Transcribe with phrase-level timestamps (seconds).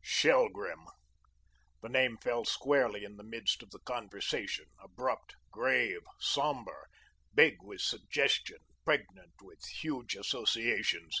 [0.00, 0.86] Shelgrim!
[1.82, 6.86] The name fell squarely in the midst of the conversation, abrupt, grave, sombre,
[7.34, 11.20] big with suggestion, pregnant with huge associations.